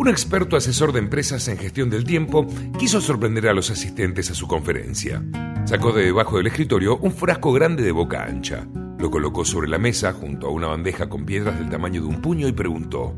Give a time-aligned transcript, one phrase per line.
[0.00, 2.46] Un experto asesor de empresas en gestión del tiempo
[2.78, 5.22] quiso sorprender a los asistentes a su conferencia.
[5.66, 8.66] Sacó de debajo del escritorio un frasco grande de boca ancha.
[8.98, 12.22] Lo colocó sobre la mesa junto a una bandeja con piedras del tamaño de un
[12.22, 13.14] puño y preguntó,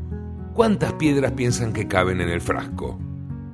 [0.53, 2.99] ¿cuántas piedras piensan que caben en el frasco?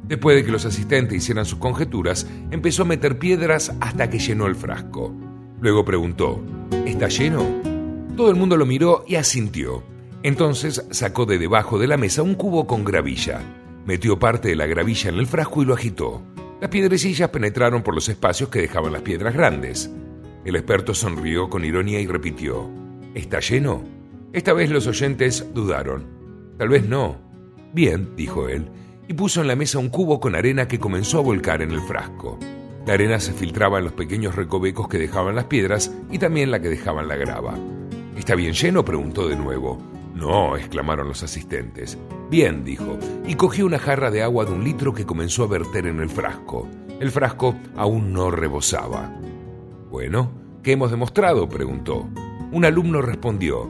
[0.05, 4.47] Después de que los asistentes hicieran sus conjeturas, empezó a meter piedras hasta que llenó
[4.47, 5.15] el frasco.
[5.61, 6.43] Luego preguntó,
[6.83, 7.45] ¿está lleno?
[8.17, 9.83] Todo el mundo lo miró y asintió.
[10.23, 13.41] Entonces sacó de debajo de la mesa un cubo con gravilla.
[13.85, 16.21] Metió parte de la gravilla en el frasco y lo agitó.
[16.59, 19.89] Las piedrecillas penetraron por los espacios que dejaban las piedras grandes.
[20.43, 22.69] El experto sonrió con ironía y repitió,
[23.15, 23.83] ¿Está lleno?
[24.33, 26.05] Esta vez los oyentes dudaron.
[26.57, 27.17] Tal vez no.
[27.73, 28.69] Bien, dijo él,
[29.07, 31.81] y puso en la mesa un cubo con arena que comenzó a volcar en el
[31.81, 32.37] frasco.
[32.85, 36.59] La arena se filtraba en los pequeños recovecos que dejaban las piedras y también la
[36.59, 37.57] que dejaban la grava.
[38.17, 38.83] ¿Está bien lleno?
[38.83, 39.79] preguntó de nuevo.
[40.19, 41.97] No, exclamaron los asistentes.
[42.29, 45.87] Bien, dijo, y cogió una jarra de agua de un litro que comenzó a verter
[45.87, 46.67] en el frasco.
[46.99, 49.15] El frasco aún no rebosaba.
[49.89, 50.29] Bueno,
[50.61, 51.47] ¿qué hemos demostrado?
[51.47, 52.09] preguntó.
[52.51, 53.69] Un alumno respondió,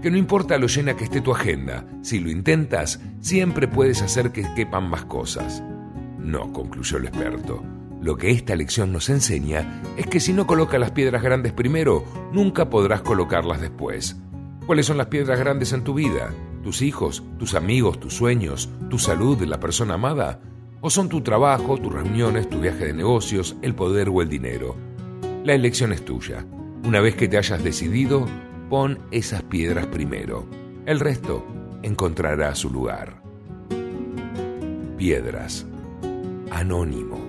[0.00, 4.30] que no importa lo llena que esté tu agenda, si lo intentas, siempre puedes hacer
[4.30, 5.64] que quepan más cosas.
[6.18, 7.60] No, concluyó el experto.
[8.00, 12.04] Lo que esta lección nos enseña es que si no colocas las piedras grandes primero,
[12.32, 14.16] nunca podrás colocarlas después.
[14.68, 16.34] ¿Cuáles son las piedras grandes en tu vida?
[16.62, 20.42] ¿Tus hijos, tus amigos, tus sueños, tu salud, la persona amada?
[20.82, 24.76] ¿O son tu trabajo, tus reuniones, tu viaje de negocios, el poder o el dinero?
[25.42, 26.44] La elección es tuya.
[26.84, 28.26] Una vez que te hayas decidido,
[28.68, 30.46] Pon esas piedras primero.
[30.84, 31.46] El resto
[31.82, 33.22] encontrará su lugar.
[34.98, 35.64] Piedras.
[36.50, 37.27] Anónimo.